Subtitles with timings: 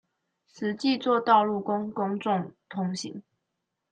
[0.51, 3.21] 實際作道路供公眾通行